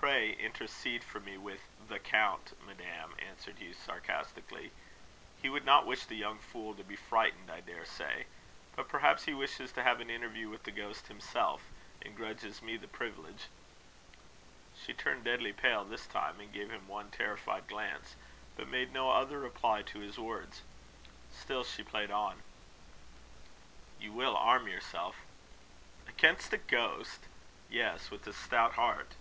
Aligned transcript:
"Pray 0.00 0.32
intercede 0.32 1.04
for 1.04 1.20
me 1.20 1.38
with 1.38 1.60
the 1.88 2.00
count, 2.00 2.58
madam," 2.66 3.14
answered 3.20 3.58
Hugh, 3.60 3.72
sarcastically. 3.72 4.72
"He 5.40 5.48
would 5.48 5.64
not 5.64 5.86
wish 5.86 6.06
the 6.06 6.16
young 6.16 6.40
fool 6.40 6.74
to 6.74 6.82
be 6.82 6.96
frightened, 6.96 7.48
I 7.50 7.60
daresay. 7.60 8.26
But 8.74 8.88
perhaps 8.88 9.24
he 9.26 9.32
wishes 9.34 9.70
to 9.72 9.82
have 9.84 10.00
an 10.00 10.10
interview 10.10 10.48
with 10.48 10.64
the 10.64 10.72
ghost 10.72 11.06
himself, 11.06 11.62
and 12.04 12.16
grudges 12.16 12.62
me 12.62 12.76
the 12.76 12.88
privilege." 12.88 13.44
She 14.74 14.92
turned 14.92 15.22
deadly 15.22 15.52
pale 15.52 15.84
this 15.84 16.08
time, 16.08 16.40
and 16.40 16.52
gave 16.52 16.70
him 16.72 16.88
one 16.88 17.12
terrified 17.12 17.68
glance, 17.68 18.16
but 18.56 18.66
made 18.66 18.92
no 18.92 19.08
other 19.12 19.38
reply 19.38 19.82
to 19.82 20.00
his 20.00 20.18
words. 20.18 20.62
Still 21.30 21.62
she 21.62 21.84
played 21.84 22.10
on. 22.10 22.42
"You 24.00 24.12
will 24.12 24.36
arm 24.36 24.66
yourself?" 24.66 25.16
"Against 26.08 26.52
a 26.52 26.58
ghost? 26.58 27.20
Yes, 27.70 28.10
with 28.10 28.26
a 28.26 28.32
stout 28.32 28.72
heart." 28.72 29.14